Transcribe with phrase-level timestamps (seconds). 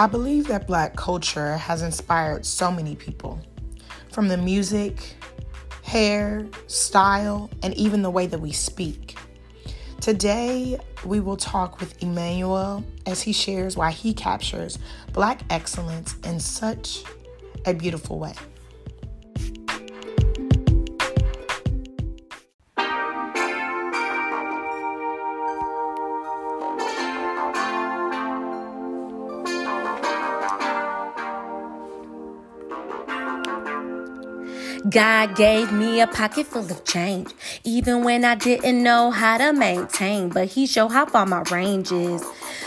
[0.00, 3.38] I believe that black culture has inspired so many people,
[4.10, 5.14] from the music,
[5.82, 9.18] hair, style, and even the way that we speak.
[10.00, 14.78] Today, we will talk with Emmanuel as he shares why he captures
[15.12, 17.04] black excellence in such
[17.66, 18.32] a beautiful way.
[34.90, 37.30] God gave me a pocket full of change,
[37.62, 40.30] even when I didn't know how to maintain.
[40.30, 42.24] But He showed how far my range is.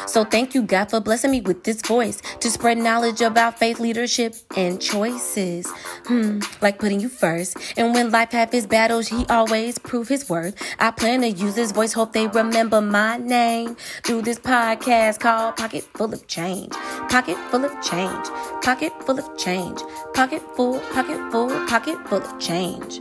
[0.08, 3.80] So thank you, God, for blessing me with this voice to spread knowledge about faith,
[3.80, 5.70] leadership, and choices.
[6.06, 7.58] Hmm, like putting you first.
[7.78, 10.56] And when life have its battles, He always prove His worth.
[10.80, 15.58] I plan to use this voice, hope they remember my name through this podcast called
[15.58, 16.74] Pocket Full of Change.
[17.10, 18.28] Pocket full of change.
[18.64, 19.80] Pocket full of change.
[20.14, 23.00] Pocket full, pocket full, pocket full of change.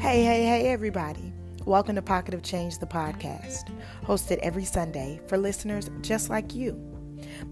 [0.00, 1.32] Hey, hey, hey, everybody.
[1.64, 3.72] Welcome to Pocket of Change, the podcast,
[4.04, 6.76] hosted every Sunday for listeners just like you.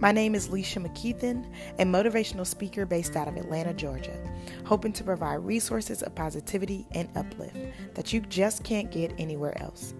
[0.00, 1.48] My name is Leisha McKeithen,
[1.78, 4.18] a motivational speaker based out of Atlanta, Georgia,
[4.64, 7.56] hoping to provide resources of positivity and uplift
[7.94, 9.94] that you just can't get anywhere else.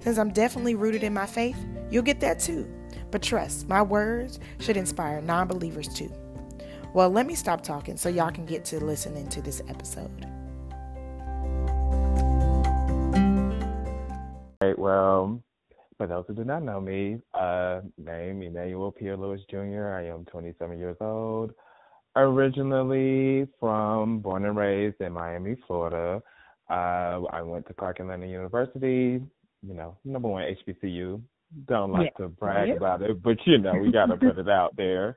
[0.00, 1.56] Since I'm definitely rooted in my faith,
[1.88, 2.68] you'll get that too.
[3.12, 6.12] But trust, my words should inspire non believers too.
[6.94, 10.26] Well, let me stop talking so y'all can get to listening to this episode.
[14.60, 15.42] Right, well,
[15.96, 19.88] for those who do not know me, uh, name Emmanuel Pierre Lewis Jr.
[19.88, 21.52] I am 27 years old,
[22.14, 26.22] originally from born and raised in Miami, Florida.
[26.68, 29.18] Uh, I went to Clark Atlanta University,
[29.66, 31.22] you know, number one HBCU.
[31.66, 32.26] Don't like yeah.
[32.26, 32.74] to brag yeah.
[32.74, 35.16] about it, but you know, we got to put it out there.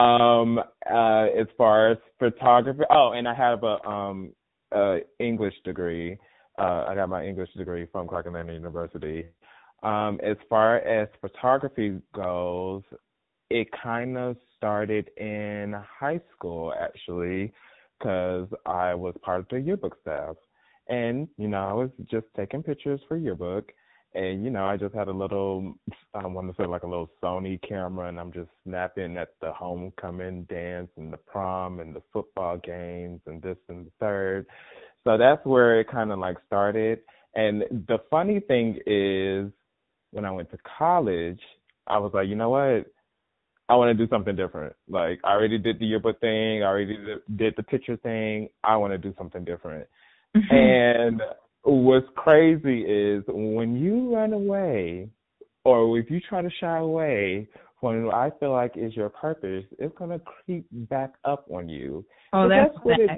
[0.00, 4.32] Um, uh, as far as photography, oh, and I have a um,
[4.74, 6.16] uh, English degree.
[6.58, 9.26] Uh, I got my English degree from Clark Atlanta University.
[9.82, 12.82] Um, as far as photography goes,
[13.50, 17.52] it kind of started in high school actually,
[17.98, 20.36] because I was part of the yearbook staff,
[20.88, 23.70] and you know I was just taking pictures for yearbook,
[24.14, 25.74] and you know I just had a little,
[26.14, 29.52] I want to say like a little Sony camera, and I'm just snapping at the
[29.52, 34.46] homecoming dance and the prom and the football games and this and the third.
[35.04, 37.00] So that's where it kind of like started.
[37.34, 39.50] And the funny thing is,
[40.10, 41.40] when I went to college,
[41.86, 42.86] I was like, you know what?
[43.68, 44.74] I want to do something different.
[44.88, 46.98] Like I already did the yearbook thing, I already
[47.36, 48.48] did the picture thing.
[48.64, 49.86] I want to do something different.
[50.36, 50.54] Mm-hmm.
[50.54, 51.22] And
[51.62, 55.08] what's crazy is when you run away,
[55.64, 57.48] or if you try to shy away
[57.80, 62.04] from what I feel like is your purpose, it's gonna creep back up on you.
[62.32, 63.10] Oh, that's, that's what it,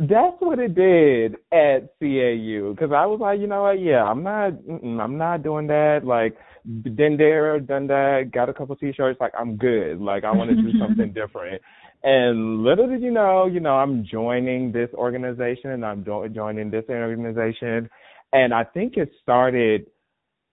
[0.00, 3.80] that's what it did at CAU because I was like, you know what?
[3.80, 6.00] Yeah, I'm not, I'm not doing that.
[6.04, 9.20] Like, been there, done that, got a couple t-shirts.
[9.20, 10.00] Like, I'm good.
[10.00, 11.62] Like, I want to do something different.
[12.06, 16.84] And little did you know, you know, I'm joining this organization and I'm joining this
[16.88, 17.90] organization,
[18.32, 19.86] and I think it started.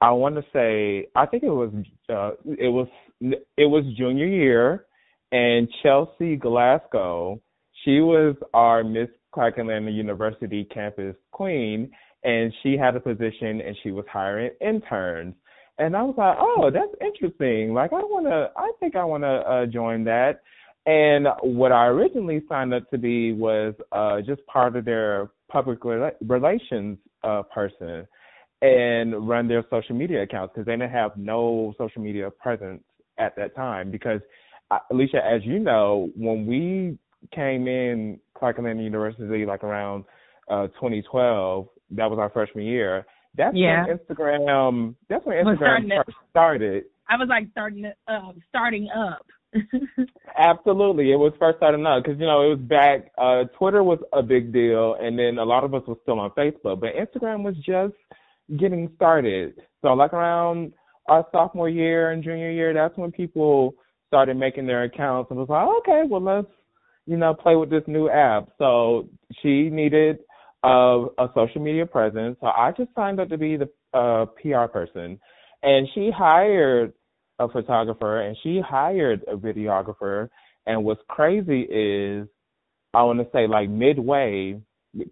[0.02, 1.72] I want to say, I think it was,
[2.10, 2.88] uh, it was,
[3.22, 4.86] it was junior year,
[5.32, 7.40] and Chelsea Glasgow
[7.84, 11.92] she was our Miss Clark Atlanta University campus queen,
[12.24, 15.36] and she had a position and she was hiring interns.
[15.80, 17.74] And I was like, oh, that's interesting.
[17.74, 20.42] Like, I want to, I think I want to uh, join that.
[20.86, 25.80] And what I originally signed up to be was uh, just part of their public
[25.84, 28.06] relations uh, person
[28.62, 32.84] and run their social media accounts because they didn't have no social media presence
[33.18, 33.92] at that time.
[33.92, 34.20] Because,
[34.72, 36.98] uh, Alicia, as you know, when we
[37.34, 40.04] came in Clark Atlanta University like around
[40.50, 41.68] uh 2012.
[41.92, 43.06] That was our freshman year.
[43.36, 43.86] That's yeah.
[43.88, 44.96] when Instagram.
[45.10, 46.84] That's when Instagram first started.
[47.10, 49.26] I was like starting uh, starting up.
[50.38, 53.12] Absolutely, it was first starting up because you know it was back.
[53.18, 56.32] Uh, Twitter was a big deal, and then a lot of us were still on
[56.32, 57.94] Facebook, but Instagram was just
[58.60, 59.54] getting started.
[59.82, 60.74] So like around
[61.08, 63.76] our sophomore year and junior year, that's when people
[64.08, 66.48] started making their accounts and was like, okay, well let's
[67.06, 68.50] you know, play with this new app.
[68.58, 69.10] So
[69.42, 70.20] she needed
[70.64, 72.38] a, a social media presence.
[72.40, 75.20] So I just signed up to be the uh, PR person.
[75.62, 76.94] And she hired
[77.44, 80.30] a photographer and she hired a videographer.
[80.66, 82.28] And what's crazy is,
[82.94, 84.62] I want to say, like midway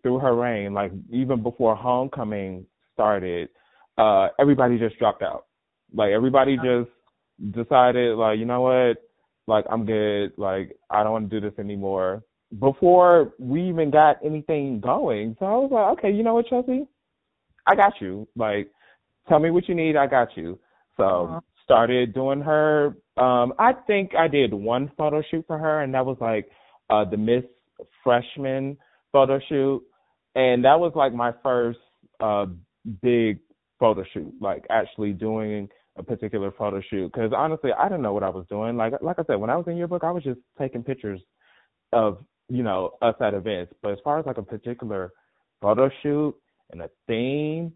[0.02, 3.50] through her reign, like even before homecoming started,
[3.98, 5.46] uh, everybody just dropped out.
[5.94, 6.90] Like everybody just
[7.52, 8.98] decided, like you know what,
[9.48, 10.34] like I'm good.
[10.38, 12.24] Like I don't want to do this anymore.
[12.60, 16.86] Before we even got anything going, so I was like, okay, you know what, Chelsea,
[17.66, 18.28] I got you.
[18.36, 18.70] Like,
[19.30, 20.60] tell me what you need, I got you.
[20.98, 21.40] So uh-huh.
[21.72, 22.98] Started doing her.
[23.18, 26.50] Um, I think I did one photo shoot for her, and that was like
[26.90, 27.44] uh the Miss
[28.04, 28.78] Freshman
[29.14, 29.82] photo shoot,
[30.36, 31.80] and that was like my first
[32.20, 32.48] uh
[33.02, 33.40] big
[33.80, 37.12] photo shoot, like actually doing a particular photo shoot.
[37.12, 38.76] Because honestly, I didn't know what I was doing.
[38.76, 41.22] Like like I said, when I was in yearbook, I was just taking pictures
[41.94, 42.18] of
[42.50, 43.74] you know us at events.
[43.82, 45.14] But as far as like a particular
[45.62, 46.36] photo shoot
[46.72, 47.72] and a theme,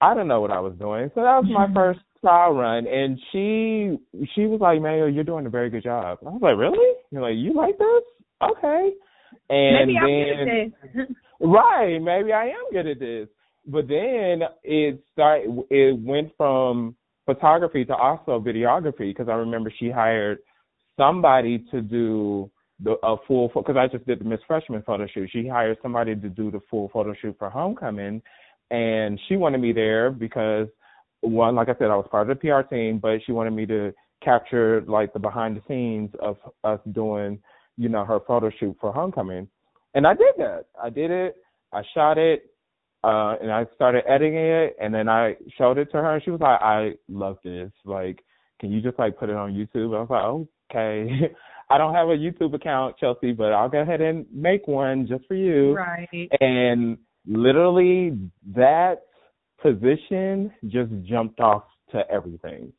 [0.00, 1.10] I didn't know what I was doing.
[1.14, 3.98] So that was my first trial run, and she
[4.34, 7.22] she was like, "Mayo, you're doing a very good job." I was like, "Really?" You're
[7.22, 8.02] like, "You like this?
[8.42, 8.92] Okay."
[9.48, 11.16] And maybe then, I'm good at this.
[11.40, 13.28] right, maybe I am good at this.
[13.66, 15.64] But then it started.
[15.70, 16.96] It went from
[17.26, 20.38] photography to also videography because I remember she hired
[20.96, 22.50] somebody to do
[22.82, 25.30] the a full because I just did the Miss Freshman photo shoot.
[25.32, 28.22] She hired somebody to do the full photo shoot for homecoming,
[28.70, 30.68] and she wanted me there because
[31.22, 33.66] one, like I said, I was part of the PR team, but she wanted me
[33.66, 37.38] to capture like the behind the scenes of us doing,
[37.76, 39.48] you know, her photo shoot for homecoming,
[39.94, 40.66] and I did that.
[40.82, 41.36] I did it.
[41.72, 42.50] I shot it
[43.02, 46.30] uh and I started editing it and then I showed it to her and she
[46.30, 47.70] was like, I love this.
[47.84, 48.22] Like,
[48.60, 49.96] can you just like put it on YouTube?
[49.96, 51.34] I was like, Okay.
[51.70, 55.24] I don't have a YouTube account, Chelsea, but I'll go ahead and make one just
[55.26, 55.72] for you.
[55.76, 56.28] Right.
[56.40, 58.18] And literally
[58.56, 59.02] that
[59.62, 62.72] position just jumped off to everything.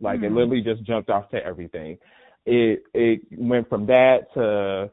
[0.00, 0.24] Like mm-hmm.
[0.24, 0.36] it hmm.
[0.36, 1.98] literally just jumped off to everything.
[2.46, 4.90] It it went from that to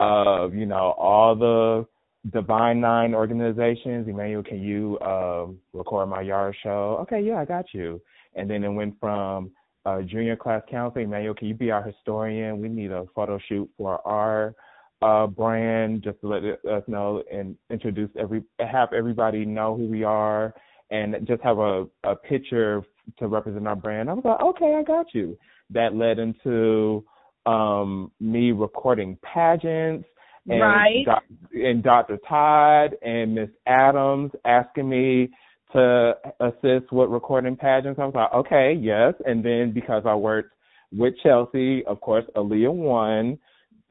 [0.00, 1.86] uh, you know, all the
[2.30, 4.08] Divine Nine organizations.
[4.08, 6.98] Emmanuel, can you um, record my yard show?
[7.02, 8.00] Okay, yeah, I got you.
[8.34, 9.52] And then it went from
[9.84, 11.06] uh, junior class counseling.
[11.06, 12.60] Emmanuel, can you be our historian?
[12.60, 14.54] We need a photo shoot for our
[15.02, 20.04] uh, brand just to let us know and introduce every, have everybody know who we
[20.04, 20.54] are
[20.90, 22.82] and just have a, a picture
[23.18, 24.08] to represent our brand.
[24.08, 25.36] I was like, okay, I got you.
[25.70, 27.04] That led into
[27.46, 30.06] um, me recording pageants
[30.48, 31.06] and, right.
[31.52, 32.18] and Dr.
[32.28, 35.30] Todd and Miss Adams asking me
[35.72, 37.98] to assist with recording pageants.
[37.98, 39.14] I was like, okay, yes.
[39.24, 40.54] And then because I worked
[40.92, 43.38] with Chelsea, of course, Aaliyah won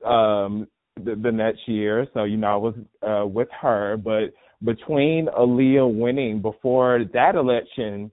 [0.06, 2.08] um, the, the next year.
[2.14, 3.98] So, you know, I was uh, with her.
[3.98, 8.12] But between Aaliyah winning before that election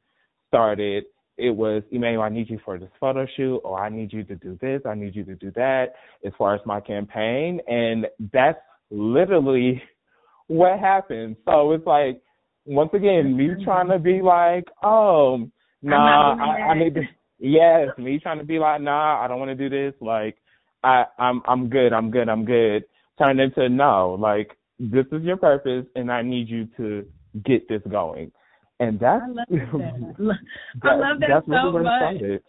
[0.49, 1.05] started,
[1.37, 4.37] it was Emmanuel, I need you for this photo shoot, or I need you to
[4.37, 5.95] do this, I need you to do that
[6.25, 7.61] as far as my campaign.
[7.67, 8.59] And that's
[8.91, 9.83] literally
[10.49, 11.37] what happened.
[11.47, 12.21] So it's like
[12.67, 15.49] once again, me trying to be like, oh
[15.83, 17.03] nah, I, I need to
[17.39, 19.95] yes, me trying to be like, nah, I don't want to do this.
[20.01, 20.37] Like
[20.83, 22.85] I I'm I'm good, I'm good, I'm good.
[23.19, 27.07] Turned into no, like this is your purpose and I need you to
[27.45, 28.33] get this going.
[28.79, 30.37] And that's I love that.
[30.83, 32.43] I love that that's so really much.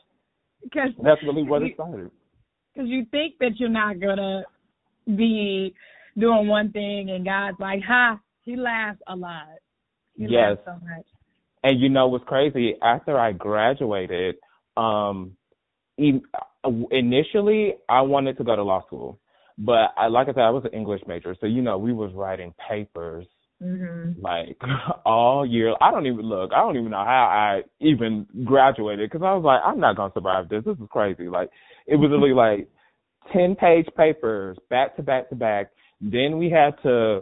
[0.63, 2.11] Because that's really what it started.
[2.73, 4.43] Because you think that you're not gonna
[5.05, 5.73] be
[6.17, 9.47] doing one thing, and God's like, "Ha!" He laughs a lot.
[10.15, 10.57] He yes.
[10.65, 11.05] so much.
[11.63, 12.75] And you know what's crazy?
[12.81, 14.35] After I graduated,
[14.77, 15.35] um,
[16.91, 19.19] initially I wanted to go to law school,
[19.57, 22.11] but I, like I said, I was an English major, so you know we was
[22.13, 23.25] writing papers
[23.61, 24.21] Mm-hmm.
[24.21, 24.57] Like
[25.05, 26.51] all year, I don't even look.
[26.53, 30.13] I don't even know how I even graduated because I was like, I'm not gonna
[30.13, 30.63] survive this.
[30.65, 31.27] This is crazy.
[31.27, 31.49] Like
[31.85, 32.67] it was really like
[33.31, 35.71] ten page papers back to back to back.
[36.01, 37.21] Then we had to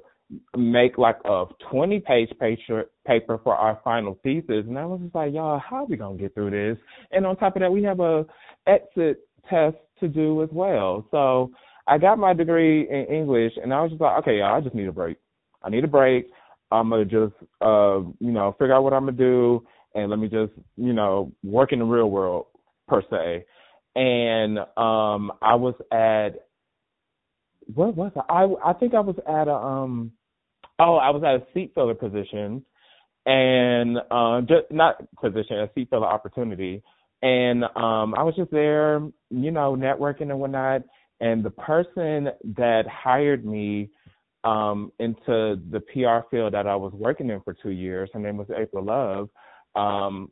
[0.55, 5.15] make like a 20 page paper paper for our final thesis and I was just
[5.15, 6.77] like y'all how are we going to get through this
[7.11, 8.27] and on top of that we have a
[8.67, 11.51] exit test to do as well so
[11.87, 14.75] I got my degree in English and I was just like okay y'all I just
[14.75, 15.17] need a break
[15.63, 16.29] I need a break.
[16.71, 19.65] I'm gonna just uh, you know, figure out what I'm gonna do
[19.95, 22.45] and let me just, you know, work in the real world
[22.87, 23.45] per se.
[23.95, 26.45] And um I was at
[27.73, 28.43] what was I?
[28.43, 30.11] I I think I was at a um
[30.79, 32.63] oh, I was at a seat filler position
[33.25, 36.83] and uh just not position, a seat filler opportunity.
[37.21, 38.99] And um I was just there,
[39.29, 40.83] you know, networking and whatnot.
[41.21, 43.89] And the person that hired me
[44.43, 48.09] um, into the PR field that I was working in for two years.
[48.13, 49.29] Her name was April Love.
[49.75, 50.31] Um,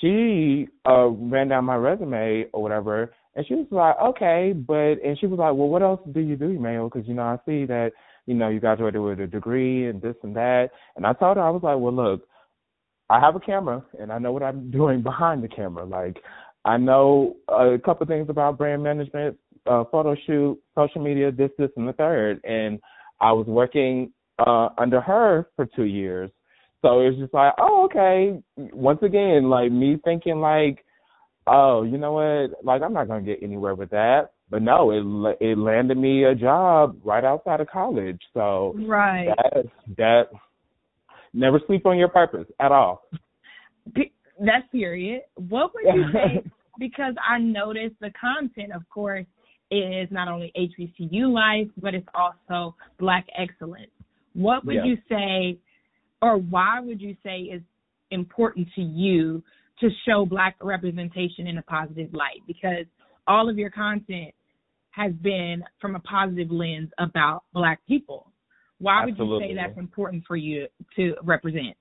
[0.00, 5.18] she uh, ran down my resume or whatever, and she was like, "Okay," but and
[5.18, 6.88] she was like, "Well, what else do you do, Mayo?
[6.88, 7.92] Because you know, I see that
[8.26, 11.42] you know you graduated with a degree and this and that." And I told her,
[11.42, 12.28] I was like, "Well, look."
[13.12, 15.84] I have a camera and I know what I'm doing behind the camera.
[15.84, 16.16] Like
[16.64, 21.68] I know a couple things about brand management, uh, photo shoot, social media, this, this,
[21.76, 22.40] and the third.
[22.44, 22.80] And
[23.20, 26.30] I was working uh, under her for two years.
[26.80, 28.42] So it was just like, oh, okay.
[28.56, 30.82] Once again, like me thinking like,
[31.46, 32.64] oh, you know what?
[32.64, 34.30] Like I'm not gonna get anywhere with that.
[34.48, 38.20] But no, it it landed me a job right outside of college.
[38.32, 39.64] So right, that
[39.98, 40.22] that
[41.32, 43.02] never sleep on your purpose at all.
[43.94, 45.22] That's period.
[45.36, 46.50] What would you say?
[46.78, 49.26] because I noticed the content, of course,
[49.70, 53.90] is not only HBCU life, but it's also Black excellence.
[54.34, 54.84] What would yeah.
[54.84, 55.58] you say,
[56.20, 57.62] or why would you say is
[58.10, 59.42] important to you
[59.80, 62.40] to show Black representation in a positive light?
[62.46, 62.86] Because
[63.26, 64.34] all of your content
[64.90, 68.31] has been from a positive lens about Black people.
[68.82, 69.48] Why would Absolutely.
[69.48, 71.76] you say that's important for you to represent?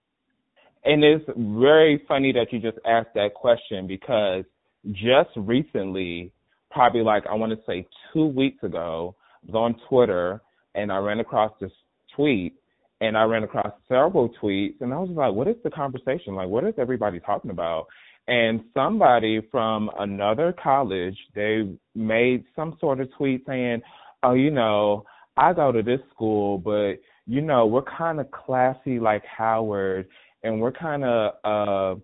[0.85, 4.45] And it's very funny that you just asked that question because
[4.91, 6.31] just recently,
[6.69, 10.41] probably like I want to say two weeks ago, I was on Twitter
[10.75, 11.71] and I ran across this
[12.15, 12.53] tweet
[12.99, 16.35] and I ran across several tweets and I was like, what is the conversation?
[16.35, 17.87] Like, what is everybody talking about?
[18.27, 23.81] And somebody from another college, they made some sort of tweet saying,
[24.21, 25.03] oh, you know,
[25.37, 26.93] I go to this school, but
[27.25, 30.07] you know, we're kind of classy like Howard
[30.43, 31.99] and we're kind of uh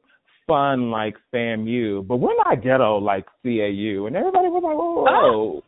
[0.48, 4.08] fun like FAMU, but we're not ghetto like CAU.
[4.08, 5.64] And everybody was like, whoa, whoa,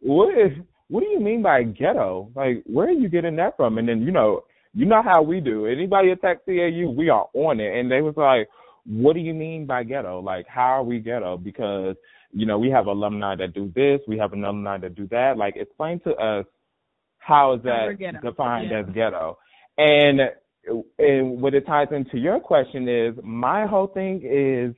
[0.00, 2.30] what is, what do you mean by ghetto?
[2.34, 3.78] Like, where are you getting that from?
[3.78, 4.42] And then, you know,
[4.74, 5.66] you know how we do.
[5.66, 7.78] Anybody attack CAU, we are on it.
[7.78, 8.48] And they was like,
[8.86, 10.20] what do you mean by ghetto?
[10.20, 11.36] Like, how are we ghetto?
[11.36, 11.96] Because,
[12.32, 15.36] you know, we have alumni that do this, we have alumni that do that.
[15.36, 16.46] Like, explain to us
[17.20, 18.80] how is that defined yeah.
[18.80, 19.38] as ghetto?
[19.78, 20.20] And
[20.98, 24.74] and what it ties into your question is my whole thing is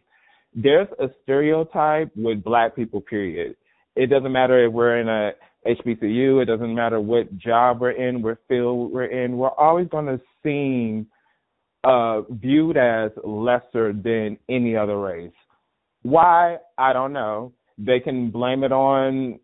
[0.55, 3.57] there's a stereotype with black people period.
[3.97, 5.33] It doesn't matter if we're in a
[5.65, 10.07] hbcu it doesn't matter what job we're in what field we're in we're always going
[10.07, 11.07] to seem
[11.85, 15.33] uh viewed as lesser than any other race.
[16.03, 16.59] Why?
[16.79, 17.53] I don't know.
[17.79, 19.41] They can blame it on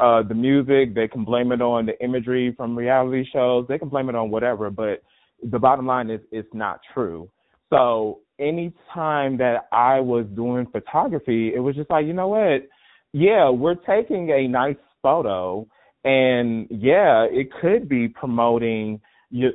[0.00, 3.88] uh the music they can blame it on the imagery from reality shows they can
[3.88, 5.02] blame it on whatever but
[5.42, 7.30] the bottom line is it's not true.
[7.70, 12.68] So any time that I was doing photography, it was just like, you know what?
[13.12, 15.66] Yeah, we're taking a nice photo
[16.04, 19.50] and yeah, it could be promoting you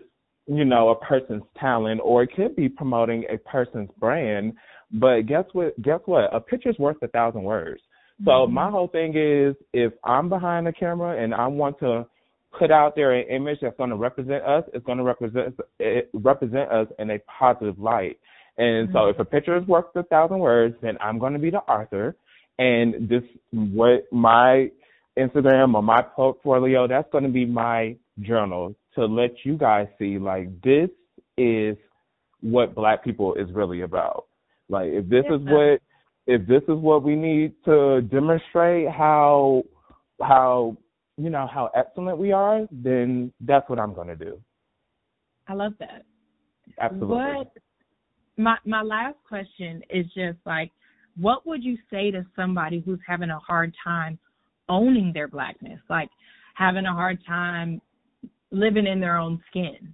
[0.46, 4.54] you know, a person's talent or it could be promoting a person's brand.
[4.92, 6.34] But guess what guess what?
[6.36, 7.82] A picture's worth a thousand words.
[8.26, 12.06] So my whole thing is if I'm behind the camera and I want to
[12.58, 16.10] put out there an image that's going to represent us, it's going to represent it,
[16.14, 18.20] represent us in a positive light.
[18.58, 18.96] And mm-hmm.
[18.96, 21.58] so, if a picture is worth a thousand words, then I'm going to be the
[21.58, 22.16] author,
[22.60, 24.70] and this what my
[25.18, 30.18] Instagram or my portfolio that's going to be my journal to let you guys see
[30.18, 30.90] like this
[31.38, 31.76] is
[32.42, 34.26] what Black people is really about.
[34.70, 35.82] Like if this is what
[36.28, 39.64] if this is what we need to demonstrate how
[40.22, 40.78] how
[41.18, 44.40] you know how excellent we are, then that's what I'm going to do.
[45.48, 46.04] I love that.
[46.80, 47.08] Absolutely.
[47.08, 47.52] What
[48.38, 50.72] my my last question is just like
[51.20, 54.18] what would you say to somebody who's having a hard time
[54.70, 56.10] owning their blackness, like
[56.56, 57.82] having a hard time
[58.52, 59.94] living in their own skin?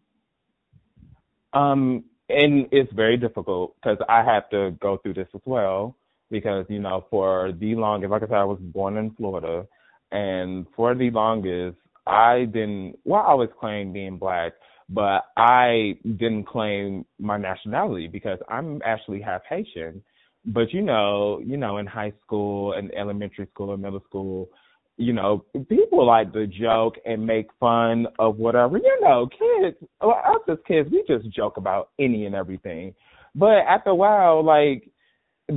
[1.51, 5.98] Um, and it's very difficult because I have to go through this as well
[6.29, 9.67] because you know for the longest, like I said, I was born in Florida,
[10.12, 12.95] and for the longest, I didn't.
[13.05, 14.53] Well, I always claimed being black,
[14.89, 20.03] but I didn't claim my nationality because I'm actually half Haitian.
[20.45, 24.50] But you know, you know, in high school and elementary school and middle school,
[24.98, 28.77] you know, people like to joke and make fun of whatever.
[28.77, 32.93] You know, kids, well, us as kids, we just joke about any and everything.
[33.36, 34.89] But after a while, like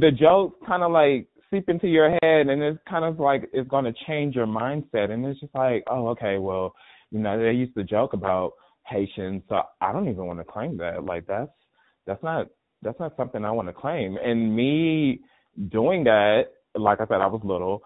[0.01, 3.69] the jokes kind of like seep into your head and it's kind of like it's
[3.69, 6.75] going to change your mindset and it's just like oh okay well
[7.11, 8.53] you know they used to joke about
[8.87, 11.05] haitians so i don't even want to claim that.
[11.05, 11.51] Like that's
[12.07, 12.47] that's not
[12.81, 14.17] that's not something i want to claim.
[14.17, 15.21] And me
[15.69, 16.45] doing that
[16.75, 17.83] like i said i was little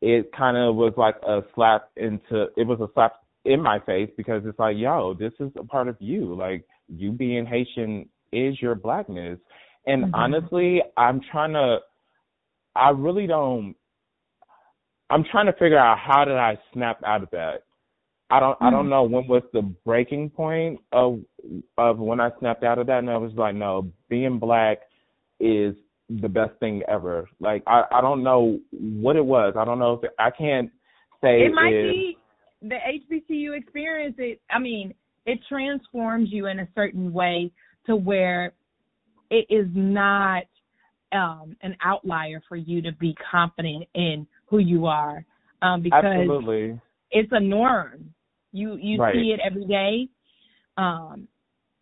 [0.00, 4.10] it kind of was like a slap into it was a slap in my face
[4.16, 6.36] because it's like yo this is a part of you.
[6.36, 9.40] Like you being haitian is your blackness
[9.88, 10.14] and mm-hmm.
[10.14, 11.78] honestly i'm trying to
[12.78, 13.74] I really don't.
[15.10, 17.64] I'm trying to figure out how did I snap out of that
[18.30, 18.90] I don't I don't mm.
[18.90, 21.20] know when was the breaking point of
[21.78, 24.80] of when I snapped out of that and I was like, no, being black
[25.40, 25.74] is
[26.10, 27.26] the best thing ever.
[27.40, 29.54] Like I I don't know what it was.
[29.58, 30.70] I don't know if it, I can't
[31.22, 32.18] say it might be
[32.60, 32.76] the
[33.10, 34.16] HBCU experience.
[34.18, 34.92] It I mean
[35.24, 37.50] it transforms you in a certain way
[37.86, 38.52] to where
[39.30, 40.44] it is not
[41.12, 45.24] um, an outlier for you to be confident in who you are
[45.62, 46.80] um, because Absolutely.
[47.10, 48.12] it's a norm.
[48.52, 49.14] You you right.
[49.14, 50.08] see it every day,
[50.76, 51.28] um,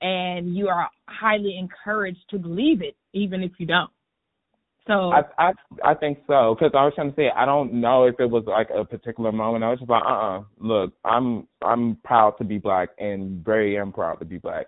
[0.00, 3.90] and you are highly encouraged to believe it, even if you don't.
[4.86, 5.52] So I I
[5.84, 8.44] I think so because I was trying to say I don't know if it was
[8.46, 9.64] like a particular moment.
[9.64, 10.38] I was just like, uh, uh-uh.
[10.38, 14.66] uh look, I'm I'm proud to be black and very am proud to be black,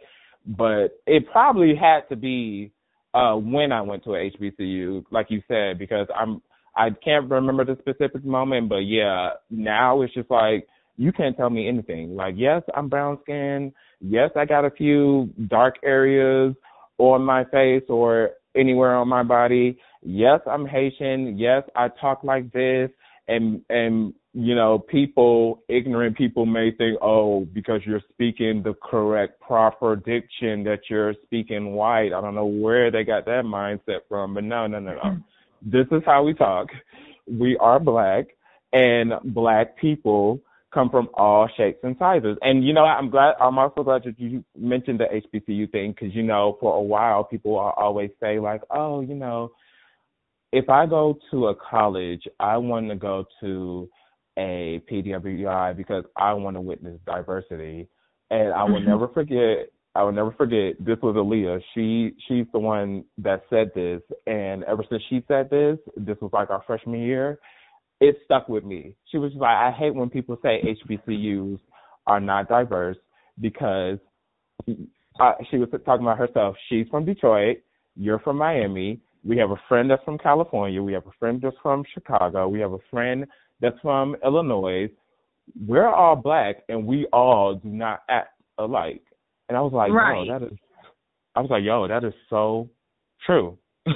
[0.49, 2.73] but it probably had to be
[3.15, 6.43] uh when I went to a HBCU, like you said, because I'm
[6.77, 11.51] I can't remember the specific moment, but yeah, now it's just like you can't tell
[11.51, 12.17] me anything.
[12.17, 13.73] Like, yes, I'm brown skinned.
[14.01, 16.55] Yes, I got a few dark areas
[16.99, 19.79] on my face or anywhere on my body.
[20.03, 21.39] Yes, I'm Haitian.
[21.39, 22.91] Yes, I talk like this.
[23.29, 29.41] And and you know, people, ignorant people may think, oh, because you're speaking the correct,
[29.41, 32.13] proper diction, that you're speaking white.
[32.13, 35.01] I don't know where they got that mindset from, but no, no, no, no.
[35.01, 35.71] Mm-hmm.
[35.71, 36.69] this is how we talk.
[37.27, 38.27] We are black,
[38.73, 40.41] and black people
[40.73, 42.37] come from all shapes and sizes.
[42.43, 43.35] And you know, I'm glad.
[43.41, 47.25] I'm also glad that you mentioned the HBCU thing because you know, for a while,
[47.25, 49.53] people always say like, oh, you know,
[50.53, 53.89] if I go to a college, I want to go to
[54.39, 57.89] a PWI because I want to witness diversity.
[58.31, 58.89] And I will mm-hmm.
[58.89, 59.71] never forget.
[59.95, 60.75] I will never forget.
[60.79, 61.61] This was Aaliyah.
[61.75, 66.31] She she's the one that said this, and ever since she said this, this was
[66.33, 67.39] like our freshman year
[68.01, 68.95] it stuck with me.
[69.11, 71.59] She was like, I hate when people say HBCUs
[72.07, 72.97] are not diverse
[73.41, 73.99] because
[74.69, 76.57] uh, she was talking about herself.
[76.69, 77.59] She's from Detroit.
[77.97, 79.01] You're from Miami.
[79.25, 80.83] We have a friend that's from California.
[80.83, 82.49] We have a friend that's from Chicago.
[82.49, 83.27] We have a friend
[83.61, 84.89] that's from Illinois.
[85.67, 89.03] We're all black and we all do not act alike.
[89.49, 90.27] And I was like, right.
[90.27, 90.59] yo, that is
[91.35, 92.69] I was like, yo, that is so
[93.25, 93.57] true.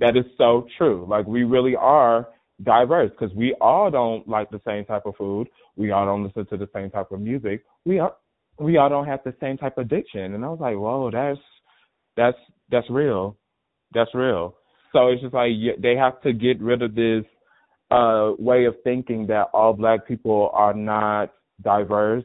[0.00, 1.06] that is so true.
[1.08, 2.28] Like we really are
[2.62, 5.48] diverse because we all don't like the same type of food.
[5.76, 7.64] We all don't listen to the same type of music.
[7.84, 8.14] We are
[8.58, 10.34] we all don't have the same type of addiction.
[10.34, 11.38] And I was like, whoa, that's
[12.16, 12.38] that's
[12.70, 13.36] that's real.
[13.92, 14.56] That's real.
[14.92, 17.24] So it's just like they have to get rid of this
[17.90, 22.24] uh way of thinking that all black people are not diverse,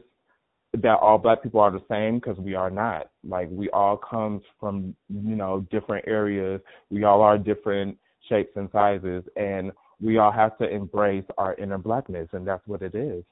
[0.74, 3.10] that all black people are the same because we are not.
[3.26, 6.60] Like we all come from you know different areas.
[6.90, 7.98] We all are different
[8.28, 12.82] shapes and sizes, and we all have to embrace our inner blackness, and that's what
[12.82, 13.24] it is.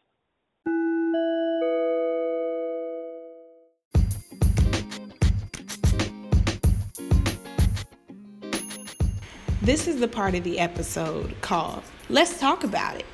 [9.62, 13.07] This is the part of the episode called Let's Talk About It,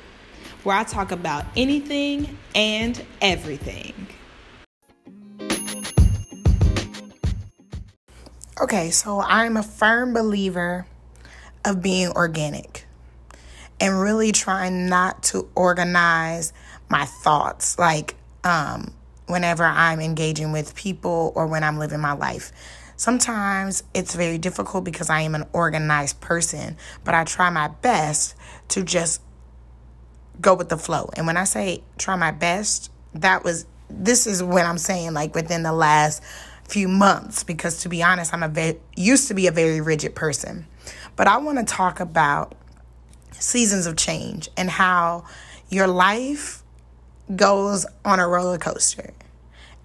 [0.63, 4.07] where I talk about anything and everything.
[8.59, 10.87] Okay, so I'm a firm believer
[11.65, 12.87] of being organic
[13.79, 16.51] and really trying not to organize
[16.89, 18.91] my thoughts like um,
[19.27, 22.51] whenever I'm engaging with people or when I'm living my life.
[22.99, 28.35] Sometimes it's very difficult because I am an organized person, but I try my best
[28.67, 29.21] to just
[30.41, 31.09] go with the flow.
[31.13, 35.33] And when I say try my best, that was this is when I'm saying like
[35.33, 36.21] within the last
[36.67, 40.13] few months because to be honest, I'm a very used to be a very rigid
[40.13, 40.67] person.
[41.15, 42.53] But I want to talk about
[43.31, 45.23] seasons of change and how
[45.69, 46.63] your life
[47.33, 49.13] goes on a roller coaster.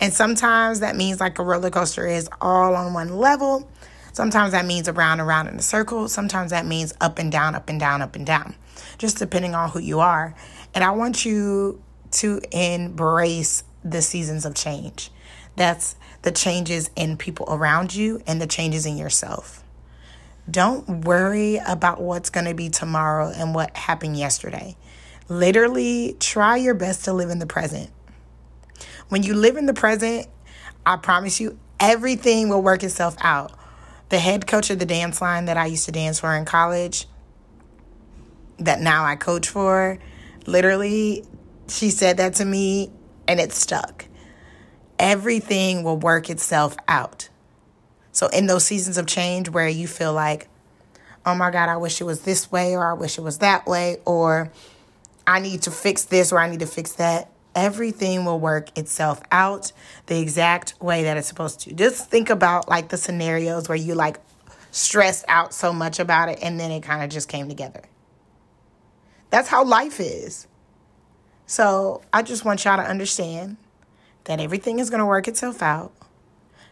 [0.00, 3.68] And sometimes that means like a roller coaster is all on one level.
[4.12, 6.08] Sometimes that means around and around in a circle.
[6.08, 8.54] Sometimes that means up and down, up and down, up and down,
[8.98, 10.34] just depending on who you are.
[10.74, 15.10] And I want you to embrace the seasons of change.
[15.56, 19.62] That's the changes in people around you and the changes in yourself.
[20.50, 24.76] Don't worry about what's going to be tomorrow and what happened yesterday.
[25.28, 27.90] Literally, try your best to live in the present.
[29.08, 30.26] When you live in the present,
[30.86, 33.52] I promise you, everything will work itself out.
[34.08, 37.06] The head coach of the dance line that I used to dance for in college,
[38.58, 39.98] that now I coach for,
[40.46, 41.24] literally,
[41.68, 42.90] she said that to me
[43.26, 44.06] and it stuck.
[44.98, 47.28] Everything will work itself out.
[48.12, 50.48] So, in those seasons of change where you feel like,
[51.26, 53.66] oh my God, I wish it was this way, or I wish it was that
[53.66, 54.52] way, or
[55.26, 59.20] I need to fix this, or I need to fix that, everything will work itself
[59.30, 59.72] out
[60.06, 61.72] the exact way that it's supposed to.
[61.72, 64.18] Just think about like the scenarios where you like
[64.70, 67.82] stressed out so much about it and then it kind of just came together.
[69.30, 70.46] That's how life is.
[71.46, 73.56] So I just want y'all to understand
[74.24, 75.92] that everything is going to work itself out.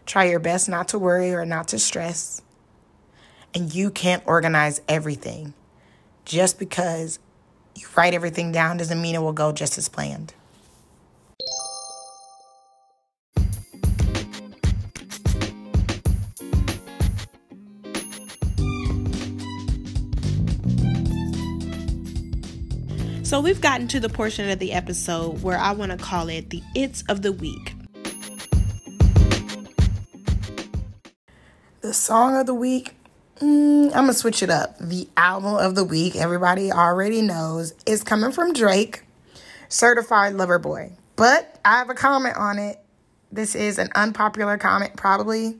[0.06, 2.42] Try your best not to worry or not to stress.
[3.54, 5.54] And you can't organize everything.
[6.24, 7.18] Just because
[7.74, 10.34] you write everything down doesn't mean it will go just as planned.
[23.32, 26.50] So we've gotten to the portion of the episode where I want to call it
[26.50, 27.74] the It's of the Week.
[31.80, 32.94] The song of the week,
[33.38, 34.78] mm, I'm going to switch it up.
[34.78, 39.04] The album of the week, everybody already knows, is coming from Drake,
[39.70, 40.92] Certified Lover Boy.
[41.16, 42.80] But I have a comment on it.
[43.32, 45.56] This is an unpopular comment, probably.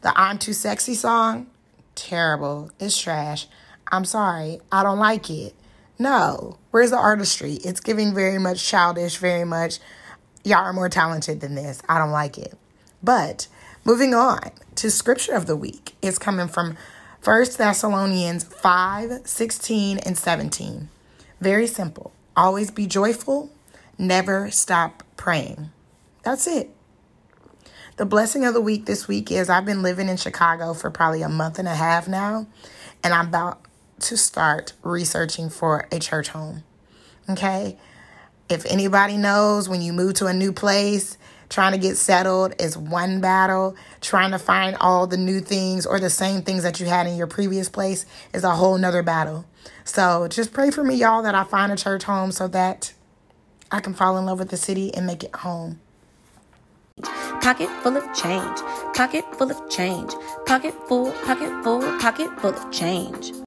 [0.00, 1.48] The I'm Too Sexy song,
[1.94, 2.70] terrible.
[2.80, 3.46] It's trash.
[3.92, 4.60] I'm sorry.
[4.72, 5.54] I don't like it.
[6.00, 6.56] No.
[6.70, 7.56] Where's the artistry?
[7.62, 9.80] It's giving very much childish, very much,
[10.42, 11.82] y'all are more talented than this.
[11.90, 12.54] I don't like it.
[13.02, 13.48] But
[13.84, 16.78] moving on to scripture of the week, it's coming from
[17.22, 20.88] 1 Thessalonians 5 16 and 17.
[21.38, 22.12] Very simple.
[22.34, 23.50] Always be joyful,
[23.98, 25.68] never stop praying.
[26.22, 26.70] That's it.
[27.98, 31.20] The blessing of the week this week is I've been living in Chicago for probably
[31.20, 32.46] a month and a half now,
[33.04, 33.60] and I'm about
[34.00, 36.64] to start researching for a church home.
[37.28, 37.76] Okay?
[38.48, 41.16] If anybody knows when you move to a new place,
[41.48, 43.76] trying to get settled is one battle.
[44.00, 47.16] Trying to find all the new things or the same things that you had in
[47.16, 49.44] your previous place is a whole nother battle.
[49.84, 52.92] So just pray for me, y'all, that I find a church home so that
[53.70, 55.80] I can fall in love with the city and make it home.
[57.40, 58.58] Pocket full of change.
[58.94, 60.12] Pocket full of change.
[60.44, 63.32] Pocket full, pocket full, pocket full of change.